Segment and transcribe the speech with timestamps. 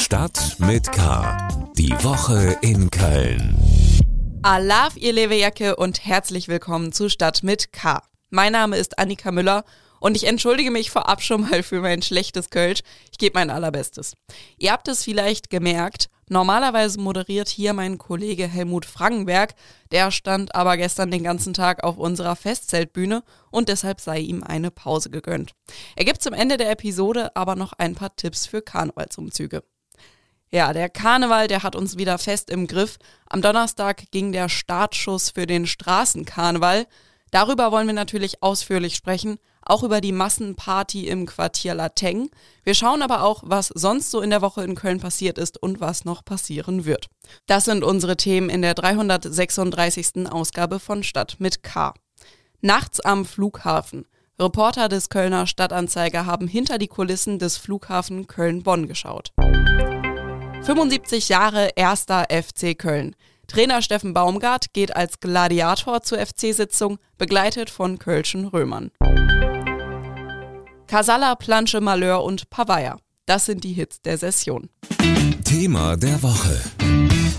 [0.00, 1.48] Stadt mit K.
[1.76, 3.58] Die Woche in Köln.
[4.42, 8.00] Alaf, ihr Levejacke und herzlich willkommen zu Stadt mit K.
[8.30, 9.64] Mein Name ist Annika Müller
[9.98, 12.80] und ich entschuldige mich vorab schon mal für mein schlechtes Kölsch.
[13.10, 14.14] Ich gebe mein allerbestes.
[14.56, 19.56] Ihr habt es vielleicht gemerkt, normalerweise moderiert hier mein Kollege Helmut Frankenberg,
[19.90, 24.70] der stand aber gestern den ganzen Tag auf unserer Festzeltbühne und deshalb sei ihm eine
[24.70, 25.54] Pause gegönnt.
[25.96, 29.64] Er gibt zum Ende der Episode aber noch ein paar Tipps für Karnevalsumzüge.
[30.50, 32.98] Ja, der Karneval, der hat uns wieder fest im Griff.
[33.26, 36.86] Am Donnerstag ging der Startschuss für den Straßenkarneval.
[37.30, 42.30] Darüber wollen wir natürlich ausführlich sprechen, auch über die Massenparty im Quartier Lateng.
[42.64, 45.80] Wir schauen aber auch, was sonst so in der Woche in Köln passiert ist und
[45.80, 47.08] was noch passieren wird.
[47.46, 50.30] Das sind unsere Themen in der 336.
[50.30, 51.92] Ausgabe von Stadt mit K.
[52.62, 54.06] Nachts am Flughafen.
[54.40, 59.32] Reporter des Kölner Stadtanzeiger haben hinter die Kulissen des Flughafen Köln-Bonn geschaut.
[60.68, 63.16] 75 Jahre erster FC Köln.
[63.46, 68.90] Trainer Steffen Baumgart geht als Gladiator zur FC-Sitzung, begleitet von Kölschen Römern.
[70.86, 72.98] Casalla, Planche, Malheur und Pavaya.
[73.24, 74.68] Das sind die Hits der Session.
[75.42, 76.60] Thema der Woche.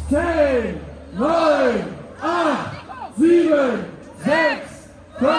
[0.09, 0.79] 10,
[1.15, 1.85] 9,
[2.23, 3.85] 8, 7,
[4.25, 4.33] 6,
[5.19, 5.31] 5,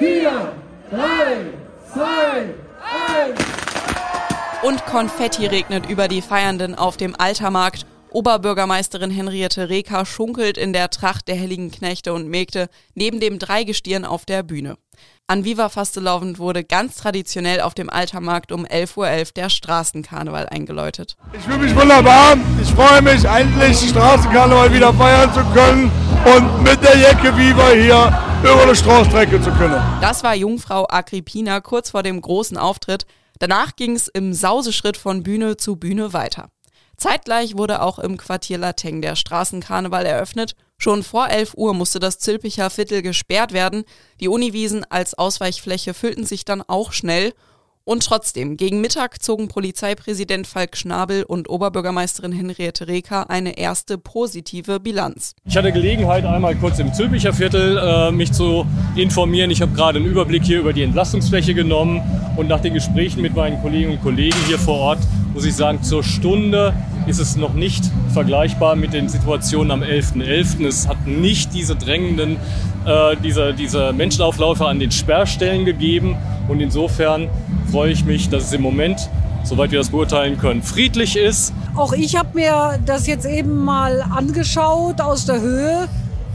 [0.00, 0.52] 4,
[0.90, 1.06] 3,
[1.94, 2.54] 2,
[3.30, 3.65] 1.
[4.62, 7.86] Und Konfetti regnet über die Feiernden auf dem Altermarkt.
[8.10, 14.06] Oberbürgermeisterin Henriette Reker schunkelt in der Tracht der helligen Knechte und Mägde neben dem Dreigestirn
[14.06, 14.76] auf der Bühne.
[15.26, 20.48] An Viva Fastelovend wurde ganz traditionell auf dem Altermarkt um 11.11 Uhr .11 der Straßenkarneval
[20.48, 21.16] eingeläutet.
[21.34, 22.38] Ich fühle mich wunderbar.
[22.62, 25.92] Ich freue mich, endlich Straßenkarneval wieder feiern zu können
[26.24, 29.82] und mit der Jacke Viva hier über eine Straßstrecke zu können.
[30.00, 33.04] Das war Jungfrau Agrippina kurz vor dem großen Auftritt.
[33.38, 36.50] Danach ging es im Sauseschritt von Bühne zu Bühne weiter.
[36.96, 40.56] Zeitgleich wurde auch im Quartier Lateng der Straßenkarneval eröffnet.
[40.78, 43.84] Schon vor 11 Uhr musste das Zülpicher Viertel gesperrt werden.
[44.20, 47.34] Die Uniwiesen als Ausweichfläche füllten sich dann auch schnell.
[47.88, 54.80] Und trotzdem, gegen Mittag zogen Polizeipräsident Falk Schnabel und Oberbürgermeisterin Henriette Reker eine erste positive
[54.80, 55.36] Bilanz.
[55.44, 58.66] Ich hatte Gelegenheit, einmal kurz im Zülpicher Viertel äh, mich zu
[58.96, 59.52] informieren.
[59.52, 62.02] Ich habe gerade einen Überblick hier über die Entlastungsfläche genommen
[62.36, 64.98] und nach den Gesprächen mit meinen Kolleginnen und Kollegen hier vor Ort
[65.36, 66.72] muss ich sagen, zur Stunde
[67.06, 70.24] ist es noch nicht vergleichbar mit den Situationen am 11.11.
[70.24, 70.66] .11.
[70.66, 72.38] Es hat nicht diese drängenden,
[72.86, 76.16] äh, diese, diese Menschenaufläufe an den Sperrstellen gegeben.
[76.48, 77.28] Und insofern
[77.70, 79.08] freue ich mich, dass es im Moment,
[79.44, 81.52] soweit wir das beurteilen können, friedlich ist.
[81.74, 85.88] Auch ich habe mir das jetzt eben mal angeschaut aus der Höhe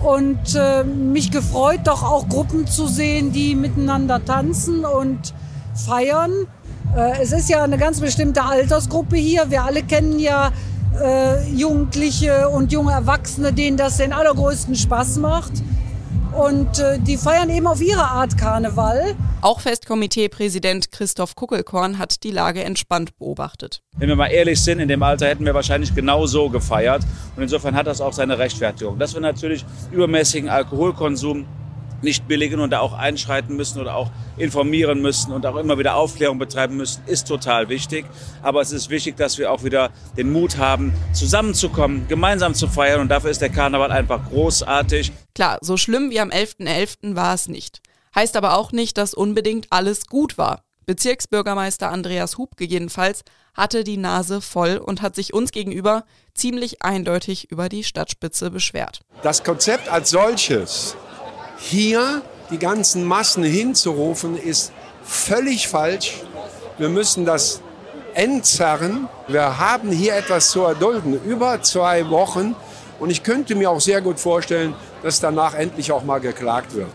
[0.04, 5.34] und äh, mich gefreut, doch auch Gruppen zu sehen, die miteinander tanzen und
[5.76, 6.32] feiern.
[6.96, 9.50] Äh, es ist ja eine ganz bestimmte Altersgruppe hier.
[9.50, 10.52] Wir alle kennen ja
[11.00, 15.52] äh, Jugendliche und junge Erwachsene, denen das den allergrößten Spaß macht.
[16.34, 19.16] Und äh, die feiern eben auf ihre Art Karneval.
[19.42, 23.82] Auch Festkomitee-Präsident Christoph Kuckelkorn hat die Lage entspannt beobachtet.
[23.98, 27.04] Wenn wir mal ehrlich sind, in dem Alter hätten wir wahrscheinlich genau so gefeiert.
[27.36, 28.98] Und insofern hat das auch seine Rechtfertigung.
[28.98, 31.46] Dass wir natürlich übermäßigen Alkoholkonsum
[32.02, 35.96] nicht billigen und da auch einschreiten müssen oder auch informieren müssen und auch immer wieder
[35.96, 38.06] Aufklärung betreiben müssen, ist total wichtig.
[38.42, 43.02] Aber es ist wichtig, dass wir auch wieder den Mut haben, zusammenzukommen, gemeinsam zu feiern
[43.02, 45.12] und dafür ist der Karneval einfach großartig.
[45.36, 46.68] Klar, so schlimm wie am 11.11.
[46.68, 47.16] .11.
[47.16, 47.82] war es nicht.
[48.16, 50.64] Heißt aber auch nicht, dass unbedingt alles gut war.
[50.86, 53.24] Bezirksbürgermeister Andreas Hubke jedenfalls
[53.54, 59.02] hatte die Nase voll und hat sich uns gegenüber ziemlich eindeutig über die Stadtspitze beschwert.
[59.22, 60.96] Das Konzept als solches
[61.62, 64.74] hier die ganzen Massen hinzurufen, ist
[65.04, 66.22] völlig falsch.
[66.78, 67.62] Wir müssen das
[68.14, 69.08] entzerren.
[69.28, 72.56] Wir haben hier etwas zu erdulden, über zwei Wochen.
[73.00, 74.74] Und ich könnte mir auch sehr gut vorstellen,
[75.04, 76.90] dass danach endlich auch mal geklagt wird.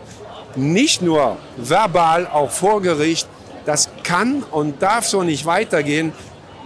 [0.55, 3.27] Nicht nur verbal, auch vor Gericht.
[3.65, 6.13] Das kann und darf so nicht weitergehen,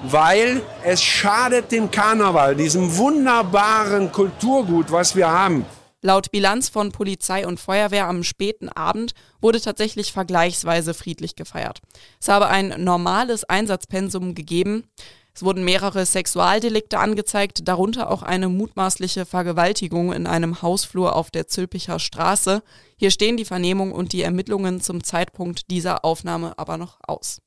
[0.04, 5.66] weil es schadet dem Karneval, diesem wunderbaren Kulturgut, was wir haben.
[6.04, 11.80] Laut Bilanz von Polizei und Feuerwehr am späten Abend wurde tatsächlich vergleichsweise friedlich gefeiert.
[12.20, 14.86] Es habe ein normales Einsatzpensum gegeben.
[15.36, 21.48] Es wurden mehrere Sexualdelikte angezeigt, darunter auch eine mutmaßliche Vergewaltigung in einem Hausflur auf der
[21.48, 22.64] Zülpicher Straße.
[22.98, 27.42] Hier stehen die Vernehmung und die Ermittlungen zum Zeitpunkt dieser Aufnahme aber noch aus.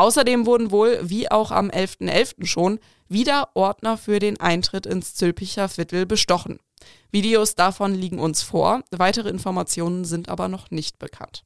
[0.00, 2.08] Außerdem wurden wohl, wie auch am 11.11.
[2.08, 2.46] .11.
[2.46, 2.80] schon,
[3.10, 6.58] wieder Ordner für den Eintritt ins Zülpicher Viertel bestochen.
[7.10, 11.44] Videos davon liegen uns vor, weitere Informationen sind aber noch nicht bekannt.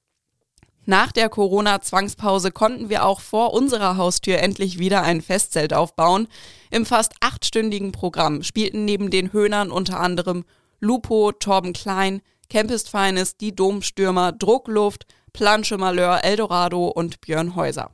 [0.84, 6.28] Nach der Corona-Zwangspause konnten wir auch vor unserer Haustür endlich wieder ein Festzelt aufbauen.
[6.70, 10.44] Im fast achtstündigen Programm spielten neben den Höhnern unter anderem
[10.78, 17.90] Lupo, Torben Klein, Campist Feines, Die Domstürmer, Druckluft, Planche Malheur, Eldorado und Björn Häuser.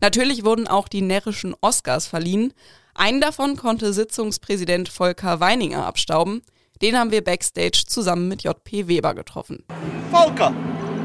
[0.00, 2.52] Natürlich wurden auch die närrischen Oscars verliehen.
[2.94, 6.42] Einen davon konnte Sitzungspräsident Volker Weininger abstauben.
[6.82, 9.64] Den haben wir backstage zusammen mit JP Weber getroffen.
[10.10, 10.52] Volker,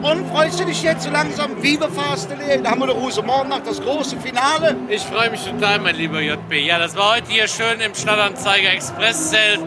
[0.01, 1.61] und freust du dich jetzt so langsam?
[1.61, 4.77] Viva Fastelé, da haben wir doch Rosenmorgen das große Finale.
[4.87, 6.65] Ich freue mich total, mein lieber JP.
[6.65, 9.59] Ja, das war heute hier schön im Stadtanzeiger Expresszelt.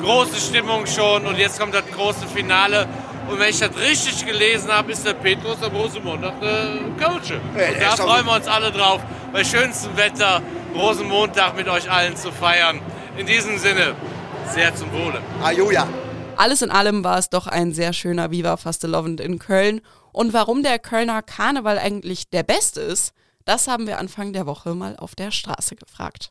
[0.00, 2.88] Große Stimmung schon und jetzt kommt das große Finale.
[3.30, 7.30] Und wenn ich das richtig gelesen habe, ist der Petrus am Rosenmontag der Coach.
[7.30, 9.00] Und da freuen wir uns alle drauf,
[9.32, 10.42] bei schönstem Wetter
[10.74, 12.80] Rosenmontag mit euch allen zu feiern.
[13.16, 13.94] In diesem Sinne,
[14.52, 15.20] sehr zum Wohle.
[15.44, 15.86] Ajuja.
[16.36, 19.80] Alles in allem war es doch ein sehr schöner Viva Fastelovend in Köln.
[20.10, 23.12] Und warum der Kölner Karneval eigentlich der beste ist,
[23.44, 26.30] das haben wir Anfang der Woche mal auf der Straße gefragt.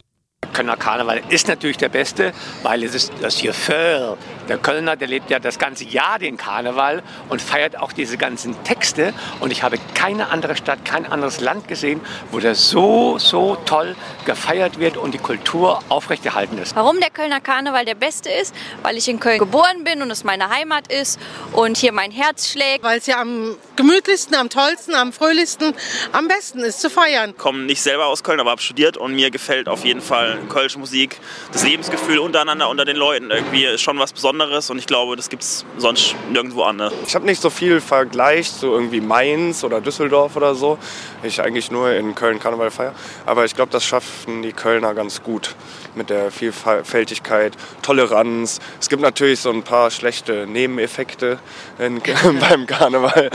[0.60, 2.34] Kölner Karneval ist natürlich der beste,
[2.64, 4.18] weil es ist das Gefühl.
[4.50, 8.62] Der Kölner, der lebt ja das ganze Jahr den Karneval und feiert auch diese ganzen
[8.66, 9.14] Texte.
[9.40, 12.02] Und ich habe keine andere Stadt, kein anderes Land gesehen,
[12.32, 13.96] wo das so, so toll
[14.26, 16.76] gefeiert wird und die Kultur aufrechterhalten ist.
[16.76, 18.54] Warum der Kölner Karneval der beste ist?
[18.84, 21.22] Weil ich in Köln geboren bin und es meine Heimat ist
[21.54, 22.84] und hier mein Herz schlägt.
[22.84, 25.74] Weil es ja am gemütlichsten, am tollsten, am fröhlichsten,
[26.12, 27.30] am besten ist zu feiern.
[27.30, 30.29] Ich komme nicht selber aus Köln, aber habe studiert und mir gefällt auf jeden Fall
[30.50, 31.20] Kölsche Musik.
[31.52, 35.30] Das Lebensgefühl untereinander, unter den Leuten irgendwie ist schon was Besonderes und ich glaube, das
[35.30, 36.78] gibt es sonst nirgendwo an.
[36.78, 36.92] Ne?
[37.06, 40.78] Ich habe nicht so viel Vergleich zu irgendwie Mainz oder Düsseldorf oder so.
[41.24, 42.94] Ich eigentlich nur in Köln Karneval feiere.
[43.26, 45.56] Aber ich glaube, das schaffen die Kölner ganz gut
[45.96, 48.60] mit der Vielfältigkeit, Toleranz.
[48.80, 51.40] Es gibt natürlich so ein paar schlechte Nebeneffekte
[51.78, 52.02] in,
[52.40, 53.30] beim Karneval.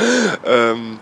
[0.45, 0.99] Ähm,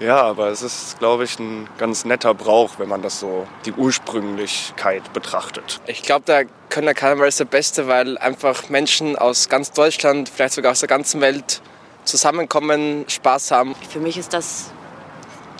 [0.00, 3.72] ja, aber es ist, glaube ich, ein ganz netter Brauch, wenn man das so, die
[3.72, 5.80] Ursprünglichkeit betrachtet.
[5.86, 10.54] Ich glaube, der Kölner Karneval ist der beste, weil einfach Menschen aus ganz Deutschland, vielleicht
[10.54, 11.62] sogar aus der ganzen Welt
[12.04, 13.74] zusammenkommen, Spaß haben.
[13.88, 14.72] Für mich ist das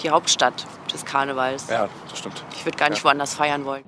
[0.03, 1.69] die Hauptstadt des Karnevals.
[1.71, 2.45] Ja, das stimmt.
[2.57, 3.05] Ich würde gar nicht ja.
[3.05, 3.85] woanders feiern wollen.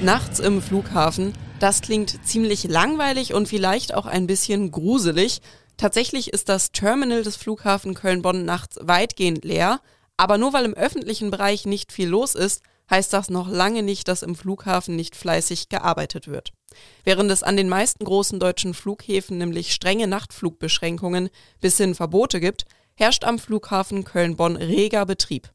[0.00, 5.40] Nachts im Flughafen das klingt ziemlich langweilig und vielleicht auch ein bisschen gruselig.
[5.76, 9.80] Tatsächlich ist das Terminal des Flughafen Köln-Bonn nachts weitgehend leer,
[10.16, 14.08] aber nur weil im öffentlichen Bereich nicht viel los ist, heißt das noch lange nicht,
[14.08, 16.52] dass im Flughafen nicht fleißig gearbeitet wird.
[17.04, 21.30] Während es an den meisten großen deutschen Flughäfen nämlich strenge Nachtflugbeschränkungen
[21.60, 25.50] bis hin Verbote gibt, herrscht am Flughafen Köln-Bonn reger Betrieb.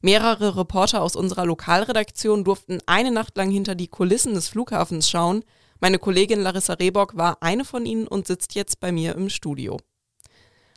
[0.00, 5.44] Mehrere Reporter aus unserer Lokalredaktion durften eine Nacht lang hinter die Kulissen des Flughafens schauen.
[5.80, 9.78] Meine Kollegin Larissa Rehbock war eine von ihnen und sitzt jetzt bei mir im Studio.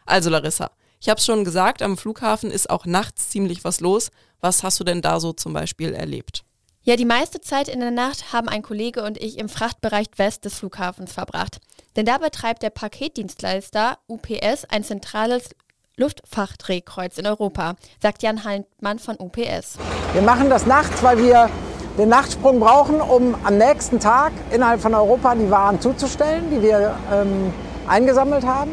[0.06, 0.72] Also Larissa,
[1.02, 4.10] ich habe es schon gesagt, am Flughafen ist auch nachts ziemlich was los.
[4.40, 6.44] Was hast du denn da so zum Beispiel erlebt?
[6.82, 10.46] Ja, die meiste Zeit in der Nacht haben ein Kollege und ich im Frachtbereich West
[10.46, 11.60] des Flughafens verbracht.
[11.96, 15.50] Denn da betreibt der Paketdienstleister UPS ein zentrales
[15.98, 19.78] Luftfrachtdrehkreuz in Europa, sagt Jan Heintmann von UPS.
[20.14, 21.50] Wir machen das nachts, weil wir
[21.98, 26.96] den Nachtsprung brauchen, um am nächsten Tag innerhalb von Europa die Waren zuzustellen, die wir
[27.12, 27.54] ähm,
[27.88, 28.72] eingesammelt haben.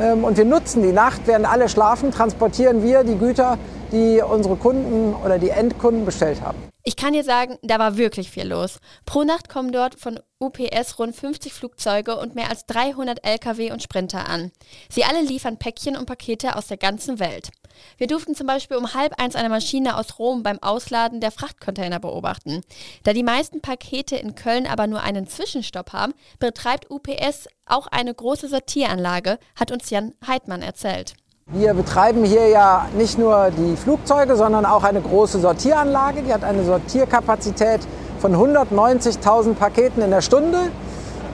[0.00, 3.58] Ähm, und wir nutzen die Nacht, während alle schlafen, transportieren wir die Güter,
[3.90, 6.71] die unsere Kunden oder die Endkunden bestellt haben.
[6.84, 8.80] Ich kann dir sagen, da war wirklich viel los.
[9.06, 13.82] Pro Nacht kommen dort von UPS rund 50 Flugzeuge und mehr als 300 Lkw und
[13.82, 14.50] Sprinter an.
[14.90, 17.50] Sie alle liefern Päckchen und Pakete aus der ganzen Welt.
[17.98, 22.00] Wir durften zum Beispiel um halb eins eine Maschine aus Rom beim Ausladen der Frachtcontainer
[22.00, 22.62] beobachten.
[23.04, 28.12] Da die meisten Pakete in Köln aber nur einen Zwischenstopp haben, betreibt UPS auch eine
[28.12, 31.14] große Sortieranlage, hat uns Jan Heidmann erzählt.
[31.54, 36.22] Wir betreiben hier ja nicht nur die Flugzeuge, sondern auch eine große Sortieranlage.
[36.22, 37.80] Die hat eine Sortierkapazität
[38.20, 40.70] von 190.000 Paketen in der Stunde.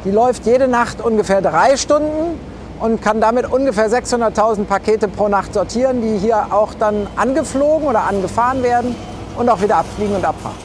[0.05, 2.37] Die läuft jede Nacht ungefähr drei Stunden
[2.81, 8.03] und kann damit ungefähr 600.000 Pakete pro Nacht sortieren, die hier auch dann angeflogen oder
[8.03, 8.97] angefahren werden
[9.37, 10.57] und auch wieder abfliegen und abfahren.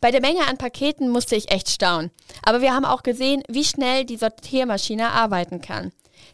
[0.00, 2.12] Bei der Menge an Paketen musste ich echt staunen.
[2.44, 5.90] Aber wir haben auch gesehen, wie schnell die Sortiermaschine arbeiten kann.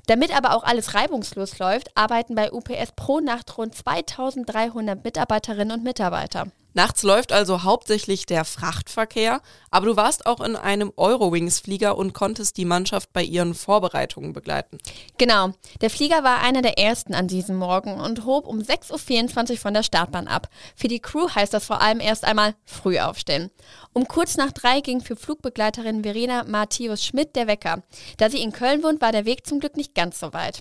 [0.07, 5.85] Damit aber auch alles reibungslos läuft, arbeiten bei UPS pro Nacht rund 2300 Mitarbeiterinnen und
[5.85, 6.47] Mitarbeiter.
[6.77, 9.41] Nachts läuft also hauptsächlich der Frachtverkehr,
[9.71, 14.77] aber du warst auch in einem Eurowings-Flieger und konntest die Mannschaft bei ihren Vorbereitungen begleiten.
[15.17, 19.57] Genau, der Flieger war einer der ersten an diesem Morgen und hob um 6.24 Uhr
[19.57, 20.51] von der Startbahn ab.
[20.75, 23.51] Für die Crew heißt das vor allem erst einmal früh aufstehen.
[23.95, 27.85] Um kurz nach drei ging für Flugbegleiterin Verena Matthäus Schmidt der Wecker.
[28.19, 30.61] Da sie in Köln wohnt, war der Weg zum Glück nicht ganz so weit.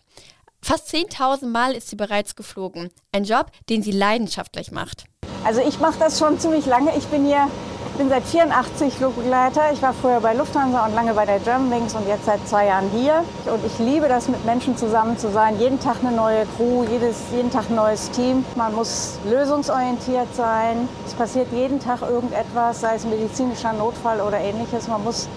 [0.62, 2.90] Fast 10.000 Mal ist sie bereits geflogen.
[3.12, 5.04] Ein Job, den sie leidenschaftlich macht.
[5.46, 6.98] Also ich mache das schon ziemlich lange.
[6.98, 7.48] Ich bin hier,
[8.00, 9.72] bin seit 84 Flugbegleiter.
[9.74, 12.90] Ich war früher bei Lufthansa und lange bei der Germanwings und jetzt seit zwei Jahren
[12.90, 13.24] hier.
[13.46, 15.60] Und ich liebe das, mit Menschen zusammen zu sein.
[15.60, 18.44] Jeden Tag eine neue Crew, jedes, jeden Tag ein neues Team.
[18.56, 20.90] Man muss lösungsorientiert sein.
[21.06, 24.88] Es passiert jeden Tag irgendetwas, sei es medizinischer Notfall oder ähnliches.
[24.88, 25.30] Man muss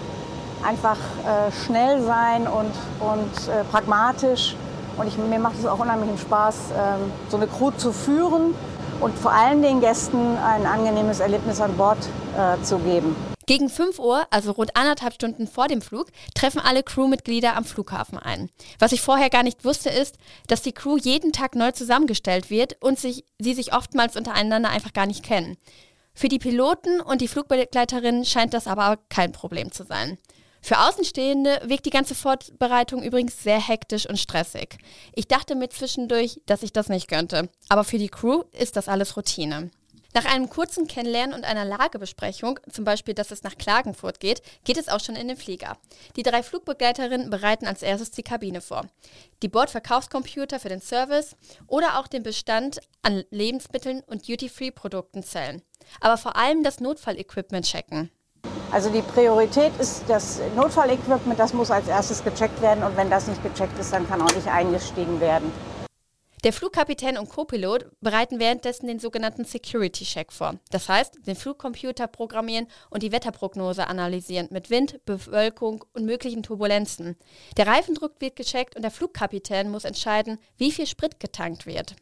[0.66, 2.72] einfach äh, schnell sein und,
[3.06, 4.56] und äh, pragmatisch.
[4.96, 8.54] Und ich, mir macht es auch unheimlichen Spaß, ähm, so eine Crew zu führen
[9.00, 11.98] und vor allem den Gästen ein angenehmes Erlebnis an Bord
[12.36, 13.14] äh, zu geben.
[13.46, 18.18] Gegen 5 Uhr, also rund anderthalb Stunden vor dem Flug, treffen alle Crewmitglieder am Flughafen
[18.18, 18.50] ein.
[18.78, 22.76] Was ich vorher gar nicht wusste, ist, dass die Crew jeden Tag neu zusammengestellt wird
[22.80, 25.56] und sich, sie sich oftmals untereinander einfach gar nicht kennen.
[26.12, 30.18] Für die Piloten und die Flugbegleiterinnen scheint das aber kein Problem zu sein.
[30.60, 34.78] Für Außenstehende wirkt die ganze Vorbereitung übrigens sehr hektisch und stressig.
[35.14, 37.48] Ich dachte mir zwischendurch, dass ich das nicht könnte.
[37.68, 39.70] Aber für die Crew ist das alles Routine.
[40.14, 44.78] Nach einem kurzen Kennenlernen und einer Lagebesprechung, zum Beispiel, dass es nach Klagenfurt geht, geht
[44.78, 45.76] es auch schon in den Flieger.
[46.16, 48.86] Die drei Flugbegleiterinnen bereiten als erstes die Kabine vor.
[49.42, 51.36] Die Bordverkaufscomputer für den Service
[51.66, 55.62] oder auch den Bestand an Lebensmitteln und Duty-Free-Produkten zählen.
[56.00, 58.10] Aber vor allem das Notfallequipment checken.
[58.70, 63.26] Also die Priorität ist das Notfallequipment, das muss als erstes gecheckt werden und wenn das
[63.26, 65.50] nicht gecheckt ist, dann kann auch nicht eingestiegen werden.
[66.44, 70.54] Der Flugkapitän und Copilot bereiten währenddessen den sogenannten Security Check vor.
[70.70, 77.16] Das heißt, den Flugcomputer programmieren und die Wetterprognose analysieren mit Wind, Bewölkung und möglichen Turbulenzen.
[77.56, 81.96] Der Reifendruck wird gecheckt und der Flugkapitän muss entscheiden, wie viel Sprit getankt wird.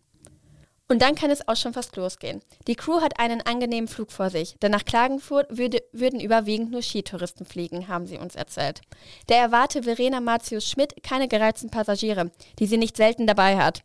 [0.88, 2.43] Und dann kann es auch schon fast losgehen.
[2.69, 6.83] Die Crew hat einen angenehmen Flug vor sich, denn nach Klagenfurt würde, würden überwiegend nur
[6.83, 8.83] Skitouristen fliegen, haben sie uns erzählt.
[9.28, 13.83] Der erwarte Verena Martius Schmidt keine gereizten Passagiere, die sie nicht selten dabei hat.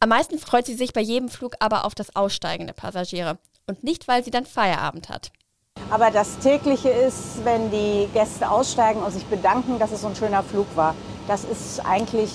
[0.00, 3.84] Am meisten freut sie sich bei jedem Flug aber auf das Aussteigen der Passagiere und
[3.84, 5.30] nicht, weil sie dann Feierabend hat.
[5.90, 10.16] Aber das tägliche ist, wenn die Gäste aussteigen und sich bedanken, dass es so ein
[10.16, 10.94] schöner Flug war.
[11.28, 12.30] Das ist eigentlich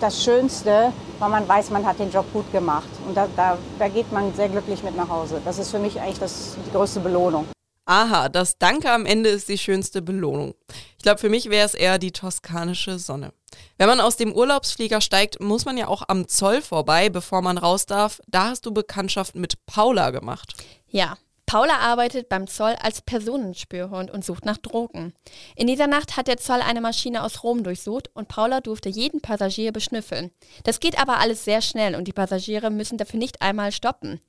[0.00, 2.88] das Schönste, weil man weiß, man hat den Job gut gemacht.
[3.06, 5.40] Und da, da, da geht man sehr glücklich mit nach Hause.
[5.44, 7.46] Das ist für mich eigentlich das, die größte Belohnung.
[7.86, 10.54] Aha, das Danke am Ende ist die schönste Belohnung.
[10.98, 13.32] Ich glaube, für mich wäre es eher die toskanische Sonne.
[13.78, 17.56] Wenn man aus dem Urlaubsflieger steigt, muss man ja auch am Zoll vorbei, bevor man
[17.56, 18.20] raus darf.
[18.26, 20.52] Da hast du Bekanntschaft mit Paula gemacht.
[20.86, 21.16] Ja,
[21.48, 25.14] Paula arbeitet beim Zoll als Personenspürhund und sucht nach Drogen.
[25.56, 29.22] In dieser Nacht hat der Zoll eine Maschine aus Rom durchsucht und Paula durfte jeden
[29.22, 30.30] Passagier beschnüffeln.
[30.64, 34.20] Das geht aber alles sehr schnell und die Passagiere müssen dafür nicht einmal stoppen.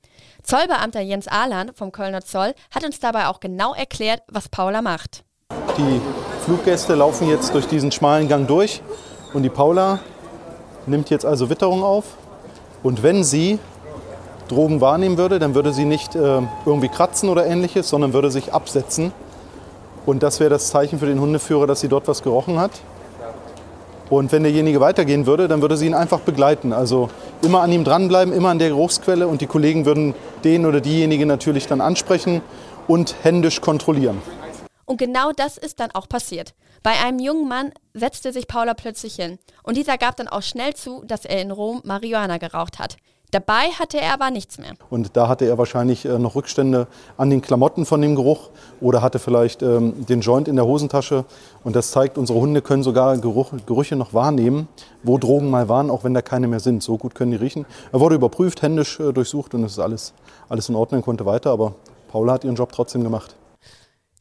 [0.42, 5.22] Zollbeamter Jens Ahlan vom Kölner Zoll hat uns dabei auch genau erklärt, was Paula macht.
[5.76, 6.00] Die
[6.46, 8.80] Fluggäste laufen jetzt durch diesen schmalen Gang durch
[9.34, 10.00] und die Paula
[10.86, 12.16] nimmt jetzt also Witterung auf.
[12.82, 13.58] Und wenn sie
[14.50, 18.52] Drogen wahrnehmen würde, dann würde sie nicht äh, irgendwie kratzen oder ähnliches, sondern würde sich
[18.52, 19.12] absetzen.
[20.06, 22.72] Und das wäre das Zeichen für den Hundeführer, dass sie dort was gerochen hat.
[24.10, 26.72] Und wenn derjenige weitergehen würde, dann würde sie ihn einfach begleiten.
[26.72, 27.10] Also
[27.42, 31.26] immer an ihm dranbleiben, immer an der Geruchsquelle und die Kollegen würden den oder diejenige
[31.26, 32.42] natürlich dann ansprechen
[32.88, 34.20] und händisch kontrollieren.
[34.84, 36.54] Und genau das ist dann auch passiert.
[36.82, 40.74] Bei einem jungen Mann setzte sich Paula plötzlich hin und dieser gab dann auch schnell
[40.74, 42.96] zu, dass er in Rom Marihuana geraucht hat.
[43.30, 44.72] Dabei hatte er aber nichts mehr.
[44.88, 49.02] Und da hatte er wahrscheinlich äh, noch Rückstände an den Klamotten von dem Geruch oder
[49.02, 51.24] hatte vielleicht ähm, den Joint in der Hosentasche.
[51.62, 54.66] Und das zeigt, unsere Hunde können sogar Geruch, Gerüche noch wahrnehmen,
[55.04, 56.82] wo Drogen mal waren, auch wenn da keine mehr sind.
[56.82, 57.66] So gut können die riechen.
[57.92, 60.12] Er wurde überprüft, händisch äh, durchsucht und es ist alles,
[60.48, 61.50] alles in Ordnung, konnte weiter.
[61.50, 61.74] Aber
[62.08, 63.36] Paula hat ihren Job trotzdem gemacht.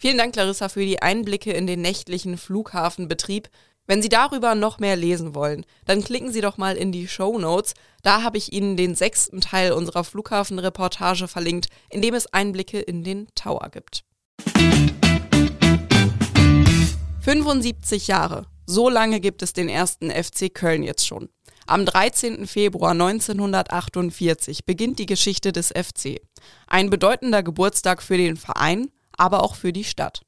[0.01, 3.49] Vielen Dank, Clarissa, für die Einblicke in den nächtlichen Flughafenbetrieb.
[3.89, 7.39] Wenn Sie darüber noch mehr lesen wollen, dann klicken Sie doch mal in die Show
[7.39, 7.73] Notes.
[8.03, 13.03] Da habe ich Ihnen den sechsten Teil unserer Flughafenreportage verlinkt, in dem es Einblicke in
[13.03, 14.03] den Tower gibt.
[17.21, 18.45] 75 Jahre.
[18.67, 21.29] So lange gibt es den ersten FC Köln jetzt schon.
[21.65, 22.45] Am 13.
[22.45, 26.21] Februar 1948 beginnt die Geschichte des FC.
[26.67, 30.21] Ein bedeutender Geburtstag für den Verein, aber auch für die Stadt.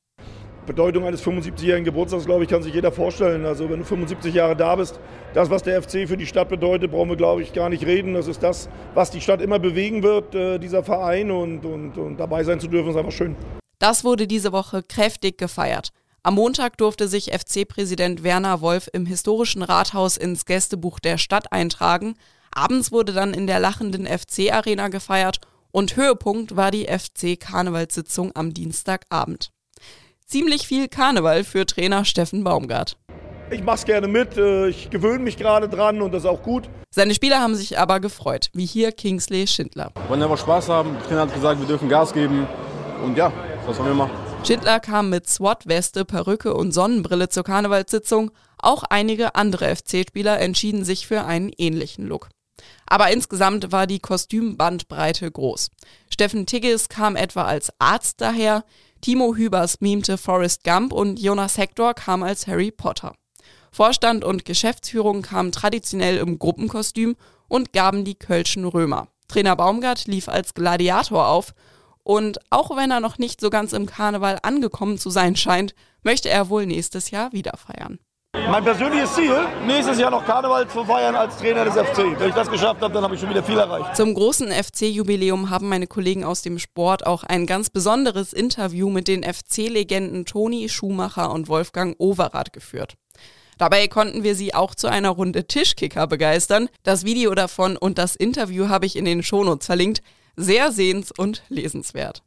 [0.72, 3.46] Bedeutung eines 75-jährigen Geburtstags, glaube ich, kann sich jeder vorstellen.
[3.46, 5.02] Also wenn du 75 Jahre da bist,
[5.34, 8.14] das, was der FC für die Stadt bedeutet, brauchen wir, glaube ich, gar nicht reden.
[8.14, 11.30] Das ist das, was die Stadt immer bewegen wird, äh, dieser Verein.
[11.30, 13.36] Und, und, und dabei sein zu dürfen, ist einfach schön.
[13.80, 15.90] Das wurde diese Woche kräftig gefeiert.
[16.24, 22.16] Am Montag durfte sich FC-Präsident Werner Wolf im historischen Rathaus ins Gästebuch der Stadt eintragen.
[22.54, 29.52] Abends wurde dann in der lachenden FC-Arena gefeiert und Höhepunkt war die FC-Karnevalssitzung am Dienstagabend.
[30.32, 32.96] Ziemlich viel Karneval für Trainer Steffen Baumgart.
[33.50, 36.70] Ich mach's gerne mit, äh, ich gewöhne mich gerade dran und das ist auch gut.
[36.90, 39.92] Seine Spieler haben sich aber gefreut, wie hier Kingsley Schindler.
[39.94, 40.94] Wir wollen einfach Spaß haben.
[40.94, 42.48] Der Trainer hat gesagt, wir dürfen Gas geben.
[43.04, 43.34] Und ja,
[43.66, 44.14] was sollen wir machen?
[44.46, 48.32] Schindler kam mit SWAT-Weste, Perücke und Sonnenbrille zur Karnevalssitzung.
[48.58, 52.30] Auch einige andere FC-Spieler entschieden sich für einen ähnlichen Look.
[52.86, 55.72] Aber insgesamt war die Kostümbandbreite groß.
[56.10, 58.64] Steffen Tigges kam etwa als Arzt daher,
[59.02, 63.16] Timo Hübers mimte Forrest Gump und Jonas Hector kam als Harry Potter.
[63.72, 67.16] Vorstand und Geschäftsführung kamen traditionell im Gruppenkostüm
[67.48, 69.08] und gaben die Kölschen Römer.
[69.28, 71.56] Trainer Baumgart lief als Gladiator auf
[72.04, 76.30] und auch wenn er noch nicht so ganz im Karneval angekommen zu sein scheint, möchte
[76.30, 78.00] er wohl nächstes Jahr wieder feiern.
[78.34, 79.34] Mein persönliches Ziel,
[79.66, 82.18] nächstes Jahr noch Karneval zu feiern als Trainer des FC.
[82.18, 83.96] Wenn ich das geschafft habe, dann habe ich schon wieder viel erreicht.
[83.96, 89.08] Zum großen FC-Jubiläum haben meine Kollegen aus dem Sport auch ein ganz besonderes Interview mit
[89.08, 92.96] den FC-Legenden Toni Schumacher und Wolfgang Overath geführt.
[93.58, 96.68] Dabei konnten wir sie auch zu einer Runde Tischkicker begeistern.
[96.84, 100.02] Das Video davon und das Interview habe ich in den Shownotes verlinkt.
[100.36, 102.24] Sehr sehens- und lesenswert.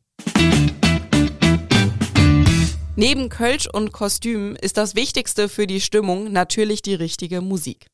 [2.96, 7.88] Neben Kölsch und Kostüm ist das Wichtigste für die Stimmung natürlich die richtige Musik.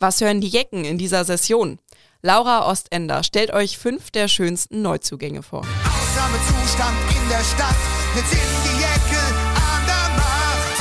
[0.00, 1.78] Was hören die Jecken in dieser Session?
[2.22, 5.60] Laura Ostender stellt euch fünf der schönsten Neuzugänge vor.
[5.60, 7.76] Ausnahmezustand in der Stadt,
[8.16, 9.22] jetzt sind die Jecke
[9.54, 10.78] an der Macht.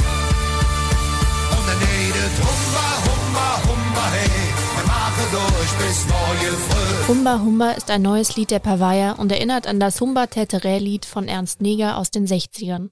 [1.51, 7.07] Und dann redet Humba, Humba, Humba, hey, wir machen durch bis neue Früh.
[7.09, 11.27] Humba Humba ist ein neues Lied der Pavaya und erinnert an das Humba Tetere-Lied von
[11.27, 12.91] Ernst Neger aus den 60ern.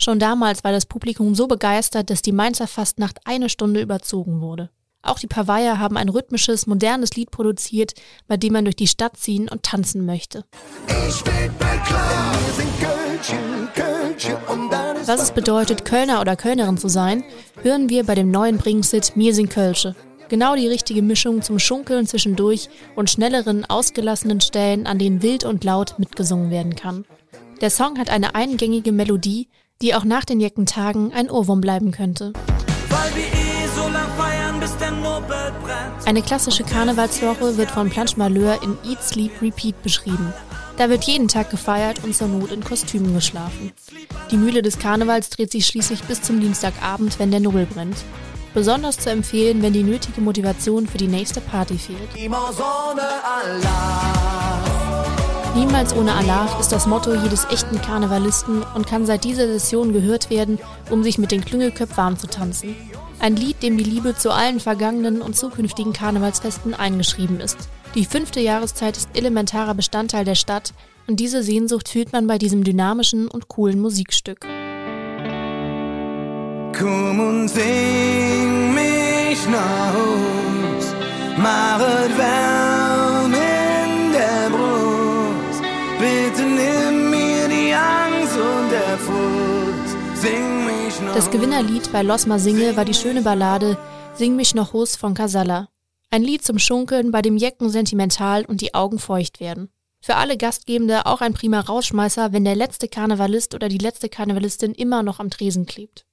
[0.00, 4.70] Schon damals war das Publikum so begeistert, dass die Mainzer Fastnacht eine Stunde überzogen wurde.
[5.02, 7.92] Auch die Pavaya haben ein rhythmisches, modernes Lied produziert,
[8.26, 10.44] bei dem man durch die Stadt ziehen und tanzen möchte.
[15.06, 17.22] Was es bedeutet, Kölner oder Kölnerin zu sein,
[17.62, 19.94] hören wir bei dem neuen Bringsit Mir sind Kölsche.
[20.30, 25.64] Genau die richtige Mischung zum Schunkeln zwischendurch und schnelleren, ausgelassenen Stellen, an denen wild und
[25.64, 27.04] laut mitgesungen werden kann.
[27.60, 29.48] Der Song hat eine eingängige Melodie,
[29.84, 32.32] die auch nach den Jeckentagen ein Ohrwurm bleiben könnte.
[33.12, 33.44] Eh.
[36.06, 40.32] Eine klassische Karnevalswoche wird von Planche Malheur in Eat, Sleep, Repeat beschrieben.
[40.78, 43.72] Da wird jeden Tag gefeiert und zur Not in Kostümen geschlafen.
[44.30, 47.98] Die Mühle des Karnevals dreht sich schließlich bis zum Dienstagabend, wenn der Nobel brennt.
[48.54, 52.08] Besonders zu empfehlen, wenn die nötige Motivation für die nächste Party fehlt.
[55.54, 56.58] Niemals ohne Allah.
[56.58, 60.58] Ist das Motto jedes echten Karnevalisten und kann seit dieser Session gehört werden,
[60.90, 62.74] um sich mit den Klüngelköpfen warm zu tanzen.
[63.20, 67.68] Ein Lied, dem die Liebe zu allen vergangenen und zukünftigen Karnevalsfesten eingeschrieben ist.
[67.94, 70.74] Die fünfte Jahreszeit ist elementarer Bestandteil der Stadt
[71.06, 74.40] und diese Sehnsucht fühlt man bei diesem dynamischen und coolen Musikstück.
[76.76, 80.94] Komm und sing mich nach Haus,
[81.36, 82.73] machet
[91.14, 93.76] Das Gewinnerlied bei Losma Singe war die schöne Ballade
[94.14, 95.68] Sing mich noch Hus von Casalla.
[96.10, 99.70] Ein Lied zum Schunkeln, bei dem Jecken sentimental und die Augen feucht werden.
[100.00, 104.72] Für alle Gastgebende auch ein prima Rausschmeißer, wenn der letzte Karnevalist oder die letzte Karnevalistin
[104.72, 106.06] immer noch am Tresen klebt.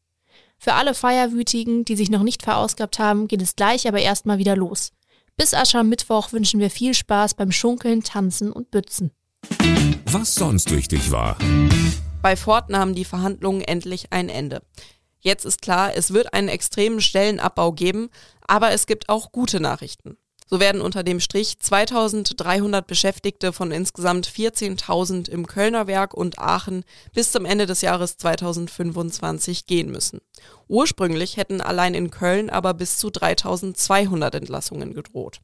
[0.58, 4.56] Für alle Feierwütigen, die sich noch nicht verausgabt haben, geht es gleich aber erstmal wieder
[4.56, 4.92] los.
[5.38, 9.12] Bis Aschermittwoch wünschen wir viel Spaß beim Schunkeln, Tanzen und Bützen.
[10.06, 11.38] Was sonst wichtig war.
[12.22, 14.62] Bei Ford nahmen die Verhandlungen endlich ein Ende.
[15.22, 18.10] Jetzt ist klar, es wird einen extremen Stellenabbau geben,
[18.48, 20.18] aber es gibt auch gute Nachrichten.
[20.48, 26.84] So werden unter dem Strich 2300 Beschäftigte von insgesamt 14.000 im Kölner Werk und Aachen
[27.14, 30.20] bis zum Ende des Jahres 2025 gehen müssen.
[30.68, 35.40] Ursprünglich hätten allein in Köln aber bis zu 3200 Entlassungen gedroht.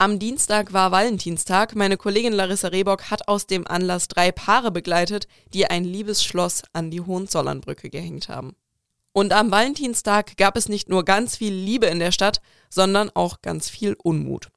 [0.00, 1.76] Am Dienstag war Valentinstag.
[1.76, 6.90] Meine Kollegin Larissa Rehbock hat aus dem Anlass drei Paare begleitet, die ein Liebesschloss an
[6.90, 8.56] die Hohenzollernbrücke gehängt haben.
[9.12, 13.42] Und am Valentinstag gab es nicht nur ganz viel Liebe in der Stadt, sondern auch
[13.42, 14.48] ganz viel Unmut.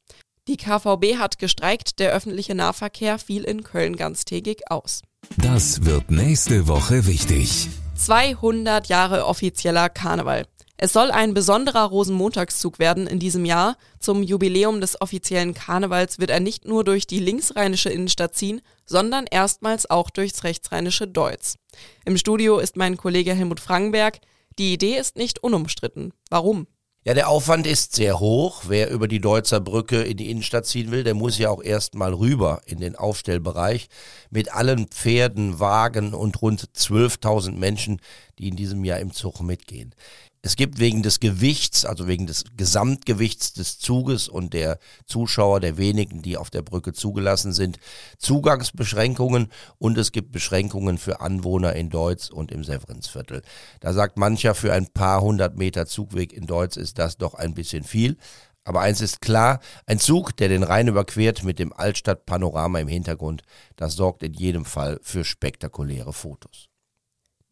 [0.48, 5.02] Die KVB hat gestreikt, der öffentliche Nahverkehr fiel in Köln ganztägig aus.
[5.36, 7.68] Das wird nächste Woche wichtig.
[7.98, 10.46] 200 Jahre offizieller Karneval.
[10.84, 13.78] Es soll ein besonderer Rosenmontagszug werden in diesem Jahr.
[14.00, 19.26] Zum Jubiläum des offiziellen Karnevals wird er nicht nur durch die linksrheinische Innenstadt ziehen, sondern
[19.32, 21.56] erstmals auch durchs rechtsrheinische Deutz.
[22.04, 24.20] Im Studio ist mein Kollege Helmut Frankenberg.
[24.60, 26.12] Die Idee ist nicht unumstritten.
[26.30, 26.68] Warum?
[27.06, 28.64] Ja, der Aufwand ist sehr hoch.
[28.68, 32.14] Wer über die Deutzer Brücke in die Innenstadt ziehen will, der muss ja auch erstmal
[32.14, 33.88] rüber in den Aufstellbereich
[34.32, 38.02] mit allen Pferden, Wagen und rund 12.000 Menschen,
[38.38, 39.96] die in diesem Jahr im Zug mitgehen.
[40.46, 45.78] Es gibt wegen des Gewichts, also wegen des Gesamtgewichts des Zuges und der Zuschauer, der
[45.78, 47.78] wenigen, die auf der Brücke zugelassen sind,
[48.18, 53.42] Zugangsbeschränkungen und es gibt Beschränkungen für Anwohner in Deutz und im Severinsviertel.
[53.80, 57.54] Da sagt mancher, für ein paar hundert Meter Zugweg in Deutz ist das doch ein
[57.54, 58.18] bisschen viel.
[58.66, 63.44] Aber eins ist klar, ein Zug, der den Rhein überquert mit dem Altstadtpanorama im Hintergrund,
[63.78, 66.73] das sorgt in jedem Fall für spektakuläre Fotos.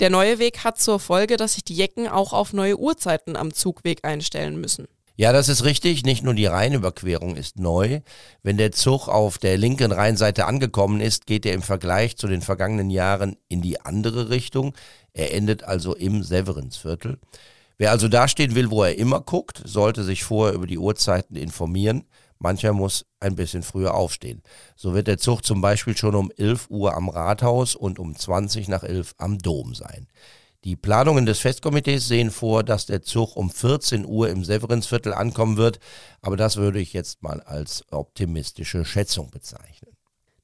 [0.02, 3.54] Der neue Weg hat zur Folge, dass sich die Jecken auch auf neue Uhrzeiten am
[3.54, 4.88] Zugweg einstellen müssen.
[5.16, 6.04] Ja, das ist richtig.
[6.04, 8.02] Nicht nur die Rheinüberquerung ist neu.
[8.42, 12.42] Wenn der Zug auf der linken Rheinseite angekommen ist, geht er im Vergleich zu den
[12.42, 14.74] vergangenen Jahren in die andere Richtung.
[15.14, 17.20] Er endet also im Severinsviertel.
[17.78, 22.06] Wer also dastehen will, wo er immer guckt, sollte sich vorher über die Uhrzeiten informieren.
[22.42, 24.42] Mancher muss ein bisschen früher aufstehen.
[24.76, 28.68] So wird der Zug zum Beispiel schon um 11 Uhr am Rathaus und um 20
[28.68, 30.08] nach 11 am Dom sein.
[30.64, 35.58] Die Planungen des Festkomitees sehen vor, dass der Zug um 14 Uhr im Severinsviertel ankommen
[35.58, 35.80] wird,
[36.22, 39.96] aber das würde ich jetzt mal als optimistische Schätzung bezeichnen.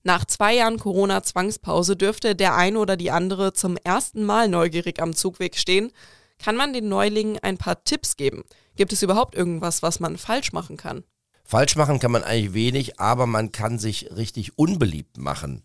[0.04, 5.14] Nach zwei Jahren Corona-Zwangspause dürfte der eine oder die andere zum ersten Mal neugierig am
[5.14, 5.92] Zugweg stehen.
[6.40, 8.44] Kann man den Neulingen ein paar Tipps geben?
[8.76, 11.04] Gibt es überhaupt irgendwas, was man falsch machen kann?
[11.50, 15.64] Falsch machen kann man eigentlich wenig, aber man kann sich richtig unbeliebt machen.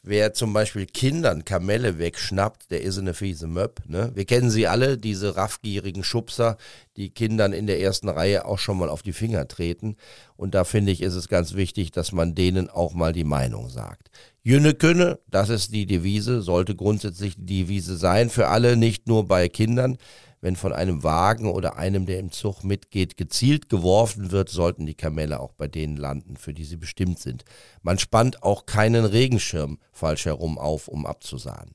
[0.00, 3.80] Wer zum Beispiel Kindern Kamelle wegschnappt, der ist eine fiese Möb.
[3.88, 4.12] Ne?
[4.14, 6.56] Wir kennen sie alle, diese raffgierigen Schubser,
[6.96, 9.96] die Kindern in der ersten Reihe auch schon mal auf die Finger treten.
[10.36, 13.70] Und da finde ich, ist es ganz wichtig, dass man denen auch mal die Meinung
[13.70, 14.10] sagt.
[14.44, 19.26] Jünne künne, das ist die Devise, sollte grundsätzlich die Devise sein für alle, nicht nur
[19.26, 19.96] bei Kindern
[20.44, 24.94] wenn von einem Wagen oder einem, der im Zug mitgeht, gezielt geworfen wird, sollten die
[24.94, 27.46] Kamelle auch bei denen landen, für die sie bestimmt sind.
[27.80, 31.70] Man spannt auch keinen Regenschirm falsch herum auf, um abzusahen.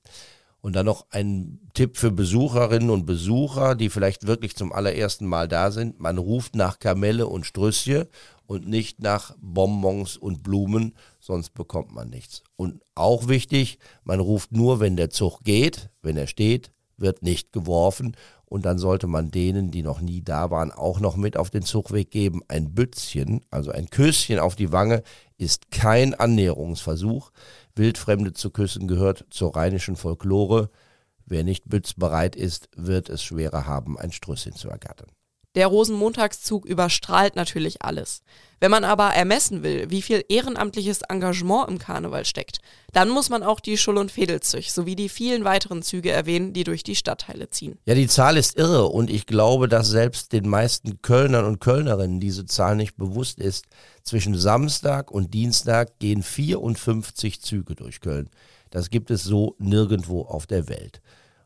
[0.62, 5.48] Und dann noch ein Tipp für Besucherinnen und Besucher, die vielleicht wirklich zum allerersten Mal
[5.48, 6.00] da sind.
[6.00, 8.06] Man ruft nach Kamelle und Strüsschen
[8.46, 12.44] und nicht nach Bonbons und Blumen, sonst bekommt man nichts.
[12.56, 17.52] Und auch wichtig, man ruft nur, wenn der Zug geht, wenn er steht, wird nicht
[17.52, 18.16] geworfen
[18.50, 21.62] und dann sollte man denen, die noch nie da waren, auch noch mit auf den
[21.62, 22.42] Zugweg geben.
[22.48, 25.04] Ein Bützchen, also ein Küsschen auf die Wange,
[25.38, 27.32] ist kein Annäherungsversuch.
[27.76, 30.70] Wildfremde zu küssen gehört zur rheinischen Folklore.
[31.26, 35.12] Wer nicht bützbereit ist, wird es schwerer haben, ein Strüsschen zu ergattern.
[35.56, 38.22] Der Rosenmontagszug überstrahlt natürlich alles.
[38.60, 42.60] Wenn man aber ermessen will, wie viel ehrenamtliches Engagement im Karneval steckt,
[42.94, 46.66] dann muss man auch die Schull- und Fädelzüch sowie die vielen weiteren Züge erwähnen, die
[46.66, 47.80] durch die Stadtteile ziehen.
[47.86, 52.20] Ja, die Zahl ist irre und ich glaube, dass selbst den meisten Kölnern und Kölnerinnen
[52.20, 53.66] diese Zahl nicht bewusst ist.
[54.04, 58.30] Zwischen Samstag und Dienstag gehen 54 Züge durch Köln.
[58.70, 61.02] Das gibt es so nirgendwo auf der Welt.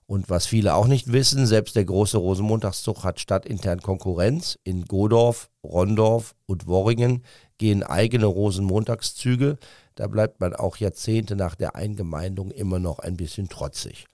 [0.05, 4.59] Und was viele auch nicht wissen, selbst der große Rosenmontagszug hat stadtintern Konkurrenz.
[4.63, 7.23] In Godorf, Rondorf und Worringen
[7.57, 9.57] gehen eigene Rosenmontagszüge.
[9.95, 14.07] Da bleibt man auch Jahrzehnte nach der Eingemeindung immer noch ein bisschen trotzig.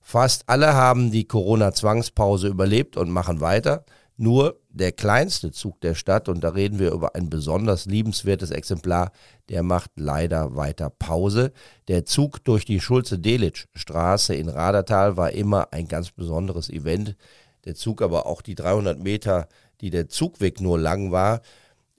[0.00, 3.84] Fast alle haben die Corona-Zwangspause überlebt und machen weiter.
[4.16, 9.12] Nur der kleinste Zug der Stadt, und da reden wir über ein besonders liebenswertes Exemplar,
[9.48, 11.52] der macht leider weiter Pause.
[11.88, 17.16] Der Zug durch die Schulze-Delitzsch-Straße in Radertal war immer ein ganz besonderes Event.
[17.64, 19.48] Der Zug aber auch die 300 Meter,
[19.80, 21.40] die der Zugweg nur lang war,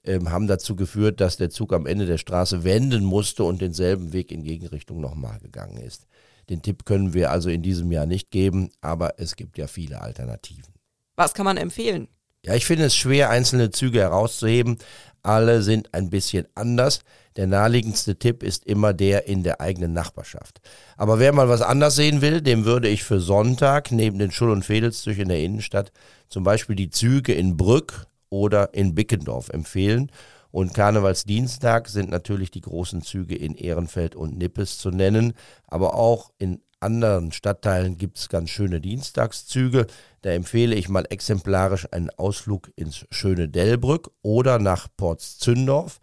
[0.03, 4.13] ähm, haben dazu geführt, dass der Zug am Ende der Straße wenden musste und denselben
[4.13, 6.07] Weg in Gegenrichtung nochmal gegangen ist.
[6.49, 10.01] Den Tipp können wir also in diesem Jahr nicht geben, aber es gibt ja viele
[10.01, 10.73] Alternativen.
[11.15, 12.07] Was kann man empfehlen?
[12.43, 14.77] Ja, ich finde es schwer, einzelne Züge herauszuheben.
[15.21, 17.01] Alle sind ein bisschen anders.
[17.36, 20.60] Der naheliegendste Tipp ist immer der in der eigenen Nachbarschaft.
[20.97, 24.49] Aber wer mal was anders sehen will, dem würde ich für Sonntag neben den Schull-
[24.49, 25.91] und Fädelszug in der Innenstadt
[26.27, 30.12] zum Beispiel die Züge in Brück oder in Bickendorf empfehlen.
[30.49, 35.34] Und Karnevalsdienstag sind natürlich die großen Züge in Ehrenfeld und Nippes zu nennen,
[35.67, 39.88] aber auch in anderen Stadtteilen gibt es ganz schöne Dienstagszüge.
[40.22, 46.00] Da empfehle ich mal exemplarisch einen Ausflug ins schöne Delbrück oder nach Portszündorf.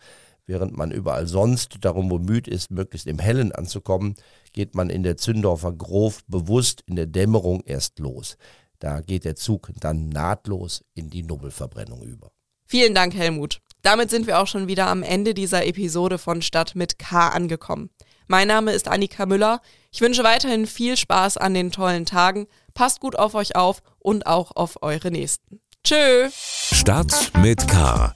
[0.47, 4.15] Während man überall sonst darum bemüht ist, möglichst im Hellen anzukommen,
[4.53, 8.39] geht man in der Zündorfer Grof bewusst in der Dämmerung erst los.
[8.79, 12.31] Da geht der Zug dann nahtlos in die Nubbelverbrennung über.
[12.65, 13.61] Vielen Dank, Helmut.
[13.83, 17.91] Damit sind wir auch schon wieder am Ende dieser Episode von Stadt mit K angekommen.
[18.31, 19.63] Mein Name ist Annika Müller.
[19.91, 22.47] Ich wünsche weiterhin viel Spaß an den tollen Tagen.
[22.75, 25.61] Passt gut auf euch auf und auch auf eure Nächsten.
[25.83, 26.29] Tschö.
[26.31, 28.15] Stadt mit K.